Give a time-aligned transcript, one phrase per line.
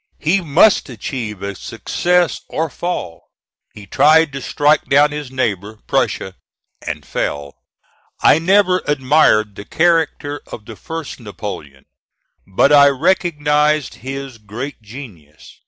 [0.17, 3.27] He must achieve a success or fall.
[3.71, 6.33] He tried to strike down his neighbor, Prussia
[6.81, 7.59] and fell.
[8.19, 11.85] I never admired the character of the first Napoleon;
[12.47, 15.59] but I recognize his great genius.